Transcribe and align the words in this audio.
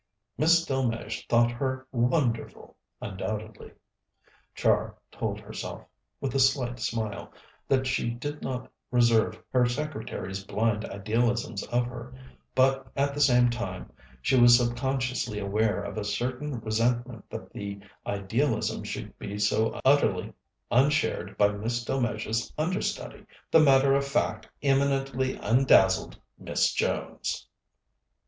Miss 0.35 0.65
Delmege 0.65 1.27
thought 1.27 1.51
her 1.51 1.85
"wonderful," 1.91 2.75
undoubtedly. 3.01 3.71
Char 4.55 4.95
told 5.11 5.39
herself, 5.39 5.83
with 6.19 6.33
a 6.33 6.39
slight 6.39 6.79
smile, 6.79 7.31
that 7.67 7.85
she 7.85 8.09
did 8.09 8.41
not 8.41 8.71
deserve 8.91 9.39
her 9.53 9.67
secretary's 9.67 10.43
blind 10.43 10.85
idealisms 10.85 11.61
of 11.67 11.85
her, 11.85 12.15
but 12.55 12.87
at 12.97 13.13
the 13.13 13.21
same 13.21 13.51
time 13.51 13.91
she 14.23 14.35
was 14.35 14.57
subconsciously 14.57 15.37
aware 15.37 15.83
of 15.83 15.99
a 15.99 16.03
certain 16.03 16.59
resentment 16.61 17.29
that 17.29 17.53
the 17.53 17.79
idealism 18.07 18.83
should 18.83 19.15
be 19.19 19.37
so 19.37 19.79
utterly 19.85 20.33
unshared 20.71 21.37
by 21.37 21.49
Miss 21.49 21.85
Delmege's 21.85 22.51
understudy, 22.57 23.27
the 23.51 23.59
matter 23.59 23.93
of 23.93 24.07
fact, 24.07 24.49
eminently 24.63 25.37
undazzled 25.37 26.17
Miss 26.39 26.73
Jones. 26.73 27.47